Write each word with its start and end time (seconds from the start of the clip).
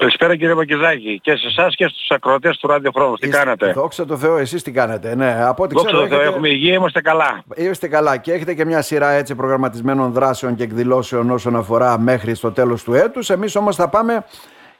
Καλησπέρα 0.00 0.36
κύριε 0.36 0.54
Μακηδάκη 0.54 1.20
και 1.22 1.36
σε 1.36 1.46
εσάς 1.46 1.74
και 1.76 1.86
στους 1.88 2.10
ακροατές 2.10 2.56
του 2.58 2.66
ραδιοχρόνου. 2.66 3.14
Τι 3.14 3.28
κάνετε. 3.28 3.72
Δόξα 3.72 4.06
τω 4.06 4.16
Θεώ, 4.16 4.36
εσείς 4.36 4.62
τι 4.62 4.70
κάνετε. 4.72 5.14
Ναι, 5.14 5.44
από 5.44 5.62
ό,τι 5.62 5.74
Δόξα 5.74 5.88
ξέρω, 5.88 6.02
τω 6.02 6.08
Θεώ, 6.08 6.16
έχετε- 6.18 6.32
έχουμε 6.34 6.48
υγεία, 6.48 6.74
είμαστε 6.74 7.00
καλά. 7.00 7.42
Είστε 7.56 7.88
καλά 7.88 8.16
και 8.16 8.32
έχετε 8.32 8.54
και 8.54 8.64
μια 8.64 8.82
σειρά 8.82 9.10
έτσι 9.10 9.34
προγραμματισμένων 9.34 10.12
δράσεων 10.12 10.54
και 10.54 10.62
εκδηλώσεων 10.62 11.30
όσον 11.30 11.56
αφορά 11.56 11.98
μέχρι 11.98 12.34
στο 12.34 12.52
τέλος 12.52 12.82
του 12.84 12.94
έτους. 12.94 13.30
Εμείς 13.30 13.56
όμως 13.56 13.76
θα 13.76 13.88
πάμε 13.88 14.24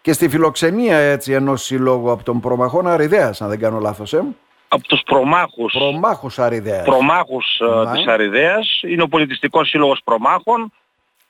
και 0.01 0.13
στη 0.13 0.29
φιλοξενία 0.29 0.97
έτσι 0.97 1.33
ενός 1.33 1.63
συλλόγου 1.63 2.11
από 2.11 2.25
τον 2.25 2.41
προμαχών 2.41 2.87
Αριδέας, 2.87 3.43
αν 3.43 3.49
δεν 3.49 3.59
κάνω 3.59 3.79
λάθος. 3.79 4.13
Ε. 4.13 4.23
Από 4.69 4.83
τους 4.83 5.01
προμάχους, 5.07 5.73
Προμάχους 5.79 6.39
Αριδέας. 6.39 6.85
προμάχους 6.85 7.61
ε, 7.61 7.85
Ναι. 7.85 7.93
της 7.93 8.07
Αριδέας, 8.07 8.81
είναι 8.89 9.03
ο 9.03 9.09
Πολιτιστικός 9.09 9.69
Σύλλογος 9.69 10.01
Προμάχων, 10.05 10.73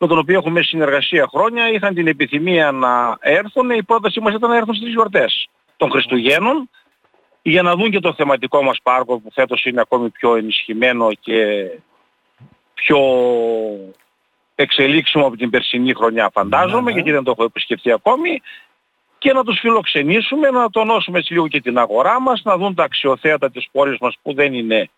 με 0.03 0.07
τον 0.07 0.19
οποίο 0.19 0.39
έχουμε 0.39 0.63
συνεργασία 0.63 1.29
χρόνια. 1.33 1.69
Είχαν 1.69 1.95
την 1.95 2.07
επιθυμία 2.07 2.73
να 2.73 3.17
έρθουν. 3.21 3.71
Η 3.71 3.83
πρότασή 3.83 4.21
μας 4.21 4.35
ήταν 4.35 4.51
να 4.51 4.57
έρθουν 4.57 4.75
στις 4.75 4.89
γιορτές 4.89 5.49
των 5.77 5.91
Χριστουγέννων 5.91 6.71
για 7.43 7.63
να 7.63 7.75
δουν 7.77 7.91
και 7.91 8.01
το 8.01 8.15
θεματικό 8.15 8.63
μας 8.63 8.79
πάρκο 8.83 9.21
που 9.21 9.31
φέτος 9.33 9.65
είναι 9.65 9.81
ακόμη 9.81 10.11
πιο 10.11 10.37
ενισχυμένο 10.37 11.09
και 11.21 11.71
πιο 12.75 12.99
εξελίξιμο 14.55 15.27
από 15.27 15.37
την 15.37 15.51
περσινή 15.51 15.95
χρονιά 15.95 16.31
φαντάζομαι, 16.33 16.81
Ναι, 16.81 16.83
ναι. 16.83 16.93
γιατί 16.93 17.11
δεν 17.11 17.25
το 17.25 17.31
έχω 17.31 17.45
επισκεφτεί 17.45 17.93
ακόμη 17.93 18.41
και 19.19 19.33
να 19.33 19.45
τους 19.45 19.59
φιλοξενήσουμε, 19.61 20.51
να 20.51 20.71
τονώσουμε 20.71 21.19
έτσι 21.19 21.33
λίγο 21.33 21.49
και 21.49 21.61
την 21.61 21.79
αγορά 21.79 22.21
μας, 22.21 22.43
να 22.45 22.57
δουν 22.57 22.75
τα 22.75 22.85
αξιοθέατα 22.85 23.51
της 23.51 23.69
πόλης 23.73 23.99
μας 24.01 24.17
που 24.23 24.35
δεν 24.35 24.55
είναι 24.55 24.91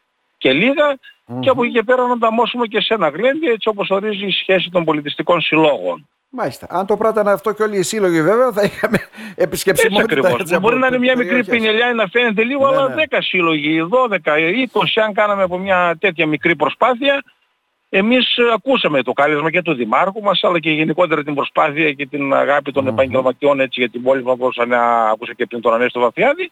και 0.42 0.52
λίγα 0.52 0.96
και 1.40 1.48
από 1.48 1.64
εκεί 1.64 1.72
και 1.72 1.82
πέρα 1.82 2.06
να 2.06 2.12
ανταμώσουμε 2.12 2.66
και 2.66 2.80
σε 2.80 2.94
ένα 2.94 3.08
γλέντι 3.08 3.46
έτσι 3.46 3.68
όπως 3.68 3.90
ορίζει 3.90 4.26
η 4.26 4.30
σχέση 4.30 4.70
των 4.70 4.84
πολιτιστικών 4.84 5.40
συλλόγων. 5.40 6.08
Μάλιστα. 6.34 6.66
Αν 6.70 6.86
το 6.86 6.96
πράτανε 6.96 7.30
αυτό 7.32 7.52
και 7.52 7.62
όλοι 7.62 7.78
οι 7.78 7.82
σύλλογοι 7.82 8.22
βέβαια 8.22 8.52
θα 8.52 8.62
είχαμε 8.62 8.96
Έτσι 9.02 9.34
επισκεψιμότητα. 9.36 10.02
ακριβώς. 10.02 10.40
έτσι, 10.40 10.58
Μπορεί 10.58 10.74
από 10.74 10.80
να 10.82 10.86
είναι 10.86 10.98
μια 10.98 11.16
μικρή 11.16 11.28
περιοχές. 11.28 11.54
πινελιά 11.58 11.90
ή 11.90 11.94
να 11.94 12.06
φαίνεται 12.06 12.42
λίγο, 12.44 12.70
Ναι, 12.70 12.76
αλλά 12.76 12.88
ναι. 12.94 13.02
10 13.10 13.16
σύλλογοι, 13.20 13.88
12, 13.90 14.16
20, 14.72 15.02
αν 15.04 15.12
κάναμε 15.12 15.42
από 15.42 15.58
μια 15.58 15.96
τέτοια 16.00 16.26
μικρή 16.26 16.56
προσπάθεια, 16.56 17.22
εμείς 17.88 18.36
ε, 18.36 18.42
ακούσαμε 18.54 19.02
το 19.02 19.12
κάλεσμα 19.12 19.50
και 19.50 19.62
του 19.62 19.74
Δημάρχου 19.74 20.20
μας, 20.22 20.44
αλλά 20.44 20.58
και 20.60 20.70
γενικότερα 20.70 21.22
την 21.22 21.34
προσπάθεια 21.34 21.92
και 21.92 22.06
την 22.06 22.34
αγάπη 22.34 22.72
των 22.72 22.86
επαγγελματιών 22.86 23.60
έτσι 23.60 23.80
για 23.80 23.90
την 23.90 24.02
πόλη 24.02 24.22
μας, 24.22 24.32
όπως 24.32 24.58
ανα- 24.58 25.08
άκουσα 25.10 25.32
και 25.34 25.46
πριν 25.46 25.60
τον 25.60 25.74
Ανέστο 25.74 26.00
Βαφιάδη. 26.00 26.50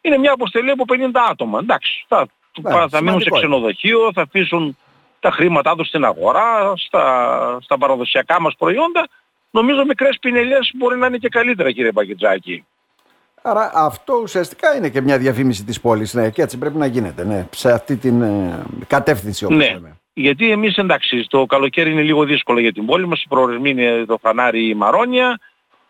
Είναι 0.00 0.18
μια 0.18 0.32
αποστελή 0.32 0.70
από 0.70 0.84
50 0.88 0.94
άτομα. 1.30 1.58
Εντάξει, 1.62 2.04
θα, 2.08 2.26
Ναι, 2.62 2.70
θα 2.70 2.78
μείνουν 2.78 2.88
σε 2.90 2.98
σημαντικό 2.98 3.36
είναι. 3.36 3.38
ξενοδοχείο, 3.38 4.10
θα 4.14 4.22
αφήσουν 4.22 4.76
τα 5.20 5.30
χρήματά 5.30 5.74
τους 5.76 5.86
στην 5.88 6.04
αγορά, 6.04 6.72
στα, 6.76 7.58
στα 7.62 7.78
παραδοσιακά 7.78 8.40
μας 8.40 8.54
προϊόντα. 8.58 9.08
Νομίζω 9.50 9.84
μικρές 9.84 10.18
πινελιές 10.20 10.70
μπορεί 10.74 10.96
να 10.98 11.06
είναι 11.06 11.16
και 11.18 11.28
καλύτερα 11.28 11.72
κύριε 11.72 11.92
Πακετζάκη. 11.92 12.64
Άρα 13.42 13.70
αυτό 13.74 14.20
ουσιαστικά 14.22 14.76
είναι 14.76 14.88
και 14.88 15.00
μια 15.00 15.18
διαφήμιση 15.18 15.64
της 15.64 15.80
πόλης. 15.80 16.14
Ναι, 16.14 16.30
και 16.30 16.42
έτσι 16.42 16.58
πρέπει 16.58 16.76
να 16.78 16.86
γίνεται. 16.86 17.24
Ναι, 17.24 17.46
σε 17.50 17.72
αυτή 17.72 17.96
την 17.96 18.22
ε, 18.22 18.62
κατεύθυνση 18.86 19.44
όπως 19.44 19.56
Ναι. 19.56 19.70
λέμε. 19.72 19.96
Γιατί 20.12 20.50
εμείς 20.50 20.76
εντάξει, 20.76 21.26
το 21.28 21.46
καλοκαίρι 21.46 21.90
είναι 21.90 22.02
λίγο 22.02 22.24
δύσκολο 22.24 22.60
για 22.60 22.72
την 22.72 22.86
πόλη 22.86 23.06
μας, 23.06 23.22
οι 23.22 23.28
προορισμοί 23.28 23.70
είναι 23.70 24.04
το 24.06 24.18
φανάρι 24.22 24.68
η 24.68 24.74
Μαρόνια, 24.74 25.38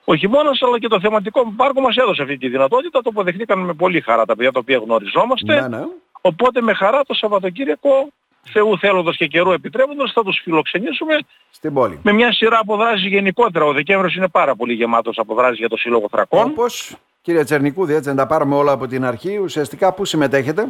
ο 0.04 0.14
χειμώνας 0.16 0.62
αλλά 0.62 0.78
και 0.78 0.88
το 0.88 1.00
θεματικό 1.00 1.52
πάρκο 1.56 1.80
μας 1.80 1.96
έδωσε 1.96 2.22
αυτή 2.22 2.36
τη 2.38 2.48
δυνατότητα, 2.48 3.02
το 3.02 3.10
αποδεχτήκαν 3.10 3.58
με 3.58 3.72
πολύ 3.72 4.00
χαρά 4.00 4.24
τα 4.24 4.36
παιδιά 4.36 4.52
τα 4.52 4.58
οποία 4.58 4.78
γνωριζόμαστε, 4.78 5.60
Ναι, 5.60 5.68
ναι. 5.68 5.84
Οπότε 6.20 6.60
με 6.60 6.74
χαρά 6.74 7.02
το 7.06 7.14
Σαββατοκύριακο, 7.14 8.08
Θεού 8.42 8.78
θέλοντας 8.78 9.16
και 9.16 9.26
καιρού 9.26 9.52
επιτρέποντας, 9.52 10.12
θα 10.12 10.22
τους 10.22 10.40
φιλοξενήσουμε 10.42 11.18
Στην 11.50 11.74
πόλη. 11.74 12.00
με 12.02 12.12
μια 12.12 12.32
σειρά 12.32 12.58
από 12.58 12.76
δράσεις 12.76 13.06
γενικότερα. 13.06 13.64
Ο 13.64 13.72
Δεκέμβρης 13.72 14.14
είναι 14.14 14.28
πάρα 14.28 14.54
πολύ 14.56 14.72
γεμάτος 14.72 15.18
από 15.18 15.34
δράσεις 15.34 15.58
για 15.58 15.68
το 15.68 15.76
Σύλλογο 15.76 16.06
Θρακών. 16.10 16.50
Όπως, 16.50 16.96
κύριε 17.22 17.44
Τσερνικούδη, 17.44 17.94
έτσι 17.94 18.08
να 18.08 18.14
τα 18.14 18.26
πάρουμε 18.26 18.54
όλα 18.54 18.72
από 18.72 18.86
την 18.86 19.04
αρχή, 19.04 19.38
ουσιαστικά 19.38 19.92
πού 19.92 20.04
συμμετέχετε; 20.04 20.68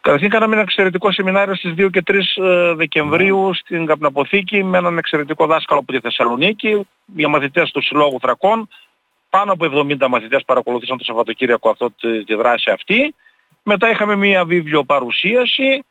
Καταρχήν 0.00 0.30
κάναμε 0.30 0.52
ένα 0.52 0.62
εξαιρετικό 0.62 1.12
σεμινάριο 1.12 1.54
στις 1.54 1.74
2 1.78 1.90
και 1.90 2.02
3 2.06 2.36
ε, 2.36 2.74
Δεκεμβρίου 2.74 3.54
στην 3.54 3.86
Καπναποθήκη 3.86 4.64
με 4.64 4.78
έναν 4.78 4.98
εξαιρετικό 4.98 5.46
δάσκαλο 5.46 5.80
από 5.80 5.92
τη 5.92 6.00
Θεσσαλονίκη 6.00 6.86
για 7.04 7.28
μαθητές 7.28 7.70
του 7.70 7.82
Συλλόγου 7.82 8.18
Θρακών. 8.20 8.68
Πάνω 9.30 9.52
από 9.52 9.66
70 9.72 10.06
μαθητές 10.08 10.42
παρακολουθήσαν 10.44 10.98
το 10.98 11.04
Σαββατοκύριακο 11.04 11.70
αυτό, 11.70 11.90
τη, 11.90 12.24
τη 12.24 12.34
δράση 12.34 12.70
αυτή. 12.70 13.14
Μετά 13.68 13.90
είχαμε 13.90 14.16
μια 14.16 14.44
βίβλιο 14.44 14.84
παρουσίαση. 14.84 15.84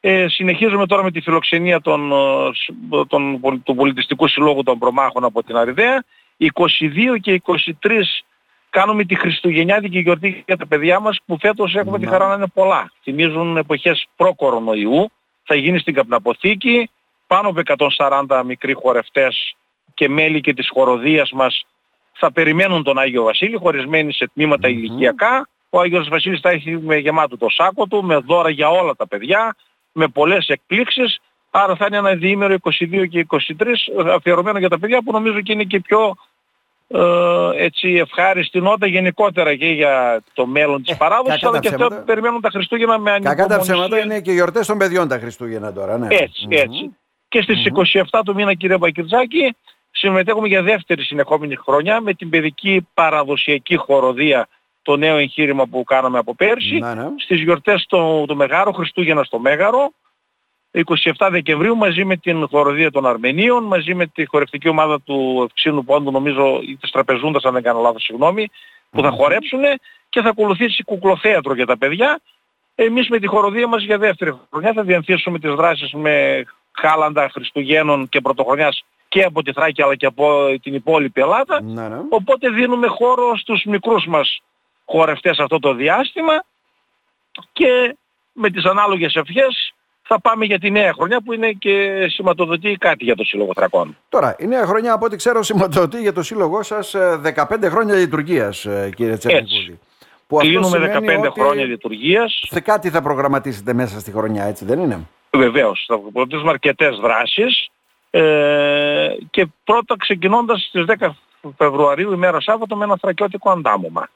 Ε, 0.00 0.26
συνεχίζουμε 0.28 0.86
τώρα 0.86 1.02
με 1.02 1.10
τη 1.10 1.20
φιλοξενία 1.20 1.80
των, 1.80 2.12
ε, 2.12 2.50
σ- 2.54 3.06
των, 3.08 3.40
πολ- 3.40 3.62
του 3.64 3.74
Πολιτιστικού 3.74 4.28
Συλλόγου 4.28 4.62
των 4.62 4.78
Προμάχων 4.78 5.24
από 5.24 5.42
την 5.42 5.56
Αριδαία. 5.56 6.04
22 6.36 7.16
και 7.20 7.32
23 7.32 8.22
κάνουμε 8.70 9.04
τη 9.04 9.14
Χριστουγεννιάτικη 9.14 9.98
γιορτή 9.98 10.42
για 10.46 10.56
τα 10.56 10.66
παιδιά 10.66 11.00
μας 11.00 11.18
που 11.26 11.38
φέτος 11.40 11.74
έχουμε 11.74 11.98
τη 11.98 12.04
Να. 12.04 12.10
χαρά 12.10 12.28
να 12.28 12.34
είναι 12.34 12.46
πολλά. 12.54 12.92
Θυμίζουν 13.02 13.56
εποχές 13.56 14.06
προ-κορονοϊού. 14.16 15.10
Θα 15.44 15.54
γίνει 15.54 15.78
στην 15.78 15.94
Καπναποθήκη. 15.94 16.90
Πάνω 17.26 17.48
από 17.48 17.60
140 17.60 18.42
μικροί 18.44 18.72
χορευτές 18.72 19.54
και 19.94 20.08
μέλη 20.08 20.40
και 20.40 20.54
της 20.54 20.68
χοροδίας 20.72 21.30
μας 21.32 21.66
θα 22.12 22.32
περιμένουν 22.32 22.82
τον 22.82 22.98
Άγιο 22.98 23.22
Βασίλη 23.22 23.56
χωρισμένοι 23.56 24.12
σε 24.12 24.30
τμήματα 24.34 24.68
ηλικιακά. 24.68 25.48
Ο 25.70 25.80
Άγιος 25.80 26.08
Βασίλης 26.08 26.40
θα 26.40 26.50
έχει 26.50 26.78
με 26.78 26.96
γεμάτο 26.96 27.36
το 27.38 27.46
σάκο 27.48 27.86
του, 27.86 28.04
με 28.04 28.16
δώρα 28.16 28.50
για 28.50 28.68
όλα 28.68 28.94
τα 28.96 29.08
παιδιά, 29.08 29.56
με 29.92 30.08
πολλές 30.08 30.48
εκπλήξεις. 30.48 31.20
Άρα 31.50 31.76
θα 31.76 31.84
είναι 31.86 31.96
ένα 31.96 32.14
διήμερο 32.14 32.54
22 32.62 33.06
και 33.10 33.26
23 33.30 33.36
αφιερωμένο 34.14 34.58
για 34.58 34.68
τα 34.68 34.78
παιδιά 34.78 35.02
που 35.02 35.12
νομίζω 35.12 35.40
και 35.40 35.52
είναι 35.52 35.64
και 35.64 35.80
πιο 35.80 36.14
ε, 36.88 37.00
έτσι 37.64 37.88
ευχάριστη 37.88 38.60
νότα 38.60 38.86
γενικότερα 38.86 39.56
και 39.56 39.66
για 39.66 40.22
το 40.34 40.46
μέλλον 40.46 40.82
της 40.82 40.92
Ε, 40.92 40.96
παράδοσης 40.96 41.34
κακά 41.40 41.46
αλλά 41.48 41.56
τα 41.56 41.60
και 41.62 41.68
αυτό 41.68 41.78
ψέματα. 41.78 42.00
που 42.00 42.06
περιμένουν 42.06 42.40
τα 42.40 42.50
Χριστούγεννα 42.50 42.98
με 42.98 43.10
Κακά 43.10 43.22
τα 43.22 43.30
ανυπομονησία. 43.30 43.74
ψέματα 43.74 43.98
είναι 44.04 44.20
και 44.20 44.32
γιορτές 44.32 44.66
των 44.66 44.78
παιδιών 44.78 45.08
τα 45.08 45.18
Χριστούγεννα 45.18 45.72
τώρα. 45.72 45.98
Ναι. 45.98 46.06
Έτσι, 46.10 46.44
Μμμ. 46.44 46.50
έτσι. 46.52 46.96
Και 47.28 47.42
στις 47.42 47.64
27 48.10 48.20
του 48.24 48.34
μήνα 48.34 48.54
κύριε 48.54 48.76
Μπακυρτζάκη 48.78 49.56
συμμετέχουμε 49.90 50.48
για 50.48 50.62
δεύτερη 50.62 51.02
συνεχόμενη 51.02 51.56
χρονιά 51.56 52.00
με 52.00 52.14
την 52.14 52.28
παιδική 52.30 52.86
παραδοσιακή 52.94 53.76
χοροδία 53.76 54.48
το 54.82 54.96
νέο 54.96 55.16
εγχείρημα 55.16 55.66
που 55.66 55.84
κάναμε 55.84 56.18
από 56.18 56.34
πέρσι 56.34 56.78
Ναι, 56.78 56.94
ναι. 56.94 57.06
στις 57.16 57.40
γιορτές 57.40 57.86
του, 57.88 58.24
του 58.28 58.36
Μεγάρου, 58.36 58.72
Χριστούγεννα 58.72 59.24
στο 59.24 59.38
Μέγαρο 59.38 59.92
27 60.72 61.28
Δεκεμβρίου 61.30 61.76
μαζί 61.76 62.04
με 62.04 62.16
την 62.16 62.48
χοροδία 62.48 62.90
των 62.90 63.06
Αρμενίων, 63.06 63.64
μαζί 63.64 63.94
με 63.94 64.06
τη 64.06 64.26
χορευτική 64.26 64.68
ομάδα 64.68 65.00
του 65.00 65.42
Ευξήνου 65.48 65.84
Πόντου, 65.84 66.10
νομίζω 66.10 66.60
ή 66.62 66.76
της 66.76 66.90
Τραπεζούντας 66.90 67.44
αν 67.44 67.52
δεν 67.52 67.62
κάνω 67.62 67.80
λάθος 67.80 68.02
συγγνώμη, 68.02 68.50
που 68.90 69.02
θα 69.02 69.10
χορέψουν 69.10 69.60
και 70.08 70.20
θα 70.20 70.28
ακολουθήσει 70.28 70.82
κουκλοθέατρο 70.82 71.54
για 71.54 71.66
τα 71.66 71.78
παιδιά. 71.78 72.20
Εμείς 72.74 73.08
με 73.08 73.18
τη 73.18 73.26
χοροδία 73.26 73.66
μας 73.66 73.82
για 73.82 73.98
δεύτερη 73.98 74.38
χρονιά 74.50 74.72
θα 74.72 74.82
διανθίσουμε 74.82 75.38
τις 75.38 75.54
δράσεις 75.54 75.92
με 75.92 76.44
χάλαντα 76.72 77.28
Χριστουγέννων 77.32 78.08
και 78.08 78.20
Πρωτοχρονιάς 78.20 78.84
και 79.08 79.22
από 79.22 79.42
τη 79.42 79.52
Θράκη 79.52 79.82
αλλά 79.82 79.94
και 79.94 80.06
από 80.06 80.58
την 80.62 80.74
υπόλοιπη 80.74 81.20
Ελλάδα. 81.20 81.62
Ναι, 81.62 81.88
ναι. 81.88 81.98
Οπότε 82.08 82.48
δίνουμε 82.48 82.86
χώρο 82.86 83.36
στους 83.36 83.64
μικρούς 83.64 84.06
μας 84.06 84.40
χορευτές 84.90 85.38
αυτό 85.38 85.58
το 85.58 85.74
διάστημα 85.74 86.44
και 87.52 87.96
με 88.32 88.50
τις 88.50 88.64
ανάλογες 88.64 89.14
ευχές 89.14 89.74
θα 90.02 90.20
πάμε 90.20 90.44
για 90.44 90.58
τη 90.58 90.70
νέα 90.70 90.92
χρονιά 90.92 91.20
που 91.24 91.32
είναι 91.32 91.50
και 91.52 92.06
σηματοδοτεί 92.08 92.76
κάτι 92.80 93.04
για 93.04 93.14
το 93.16 93.24
Σύλλογο 93.24 93.52
Θρακών. 93.54 93.96
Τώρα, 94.08 94.36
η 94.38 94.46
νέα 94.46 94.66
χρονιά 94.66 94.92
από 94.92 95.04
ό,τι 95.04 95.16
ξέρω 95.16 95.42
σηματοδοτεί 95.42 96.00
για 96.00 96.12
το 96.12 96.22
σύλλογό 96.22 96.62
σας 96.62 96.94
ε, 96.94 97.20
15 97.50 97.64
χρόνια 97.70 97.94
λειτουργίας, 97.94 98.64
ε, 98.64 98.90
κύριε 98.96 99.16
Τσερνικούδη. 99.16 99.78
Που 100.26 100.36
αυτό 100.36 100.48
Κλείνουμε 100.48 100.76
σημαίνει 100.90 101.22
15 101.22 101.28
ότι 101.30 101.40
χρόνια 101.40 101.64
λειτουργίας. 101.64 102.46
θε- 102.50 102.62
κάτι 102.64 102.90
θα 102.90 103.02
προγραμματίσετε 103.02 103.72
μέσα 103.72 104.00
στη 104.00 104.10
χρονιά, 104.10 104.44
έτσι 104.44 104.64
δεν 104.64 104.78
είναι; 104.78 105.08
Βεβαίως, 105.30 105.84
θα 105.88 105.98
προτείνουμε 106.12 106.50
αρκετές 106.50 106.96
δράσεις 106.96 107.68
ε, 108.10 109.14
και 109.30 109.46
πρώτα 109.64 109.96
ξεκινώντας 109.98 110.62
στις 110.68 110.84
10 110.98 111.08
Φεβρουαρίου, 111.56 112.12
ημέρα 112.12 112.40
Σάββατο, 112.40 112.76
με 112.76 112.84
ένα 112.84 112.96
θρακιώτικο 113.00 113.50
αντάμωμα. 113.50 114.08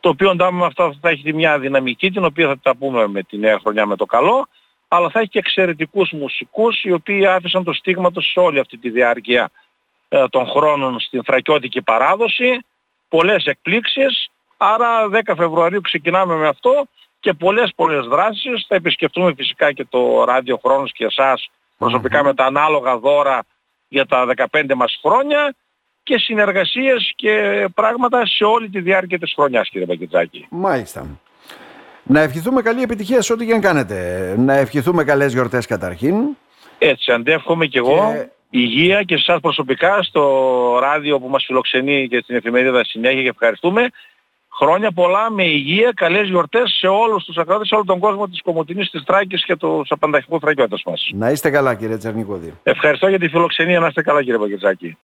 Το 0.00 0.08
οποίο 0.08 0.30
αντάμωμα 0.30 0.66
αυτό 0.66 0.94
θα 1.00 1.08
έχει 1.08 1.32
μια 1.32 1.58
δυναμική, 1.58 2.10
την 2.10 2.24
οποία 2.24 2.46
θα 2.46 2.58
τα 2.62 2.76
πούμε 2.76 3.06
με 3.06 3.22
τη 3.22 3.38
νέα 3.38 3.58
χρονιά 3.58 3.86
με 3.86 3.96
το 3.96 4.04
καλό, 4.04 4.48
αλλά 4.88 5.10
θα 5.10 5.18
έχει 5.18 5.28
και 5.28 5.38
εξαιρετικούς 5.38 6.10
μουσικούς, 6.10 6.82
οι 6.84 6.92
οποίοι 6.92 7.26
άφησαν 7.26 7.64
το 7.64 7.72
στίγμα 7.72 8.10
τους 8.10 8.30
σε 8.30 8.40
όλη 8.40 8.58
αυτή 8.58 8.76
τη 8.76 8.90
διάρκεια 8.90 9.50
ε, 10.08 10.24
των 10.28 10.46
χρόνων 10.46 11.00
στην 11.00 11.24
θρακιώτικη 11.24 11.82
παράδοση, 11.82 12.64
πολλές 13.08 13.44
εκπλήξεις, 13.44 14.30
άρα 14.56 15.08
10 15.24 15.32
Φεβρουαρίου 15.36 15.80
ξεκινάμε 15.80 16.34
με 16.34 16.48
αυτό 16.48 16.86
και 17.20 17.32
πολλές 17.32 17.72
πολλές 17.76 18.06
δράσεις. 18.06 18.64
Θα 18.68 18.74
επισκεφτούμε 18.74 19.34
φυσικά 19.34 19.72
και 19.72 19.84
το 19.84 20.24
ράδιο 20.24 20.60
χρόνος 20.64 20.92
και 20.92 21.04
εσάς 21.04 21.50
προσωπικά 21.78 22.24
με 22.24 22.34
τα 22.34 22.44
ανάλογα 22.44 22.98
δώρα 22.98 23.42
για 23.88 24.06
τα 24.06 24.26
15 24.50 24.74
μας 24.74 24.98
χρόνια 25.02 25.54
και 26.02 26.18
συνεργασίες 26.18 27.12
και 27.16 27.64
πράγματα 27.74 28.26
σε 28.26 28.44
όλη 28.44 28.68
τη 28.68 28.80
διάρκεια 28.80 29.18
της 29.18 29.32
χρονιάς 29.34 29.68
κύριε 29.68 29.86
Μπακετζάκη. 29.86 30.46
Μάλιστα. 30.50 31.06
Να 32.02 32.20
ευχηθούμε 32.20 32.62
καλή 32.62 32.82
επιτυχία 32.82 33.22
σε 33.22 33.32
ό,τι 33.32 33.46
και 33.46 33.52
αν 33.52 33.60
κάνετε. 33.60 34.34
Να 34.38 34.54
ευχηθούμε 34.54 35.04
καλές 35.04 35.32
γιορτές 35.32 35.66
καταρχήν. 35.66 36.14
Έτσι 36.78 37.12
αντεύχομαι 37.12 37.66
κι 37.66 37.78
εγώ. 37.78 38.12
Και 38.12 38.28
υγεία 38.50 39.02
και 39.02 39.16
σε 39.16 39.24
εσάς 39.26 39.40
προσωπικά 39.40 40.02
στο 40.02 40.78
ράδιο 40.80 41.20
που 41.20 41.28
μας 41.28 41.44
φιλοξενεί 41.46 42.08
και 42.08 42.20
στην 42.22 42.36
εφημερίδα 42.36 42.84
συνέχεια 42.84 43.22
και 43.22 43.28
ευχαριστούμε. 43.28 43.88
Χρόνια 44.52 44.92
πολλά 44.92 45.30
με 45.30 45.44
υγεία, 45.44 45.92
καλές 45.96 46.28
γιορτές 46.28 46.76
σε 46.78 46.86
όλους 46.86 47.24
τους 47.24 47.36
ακράτες, 47.36 47.66
σε 47.66 47.74
όλο 47.74 47.84
τον 47.84 47.98
κόσμο 47.98 48.28
της 48.28 48.42
Κομωτινής, 48.42 48.90
της 48.90 49.04
Τράκης 49.04 49.44
και 49.44 49.56
του 49.56 49.84
απανταχικού 49.88 50.38
φραγιώτες 50.40 50.82
μας. 50.86 51.10
Να 51.12 51.30
είστε 51.30 51.50
καλά 51.50 51.74
κύριε 51.74 51.96
Τσαρνικόδη. 51.96 52.54
Ευχαριστώ 52.62 53.08
για 53.08 53.18
τη 53.18 53.28
φιλοξενία, 53.28 53.80
να 53.80 53.86
είστε 53.86 54.02
καλά 54.02 54.22
κύριε 54.22 54.38
Παγκετζάκη. 54.38 54.96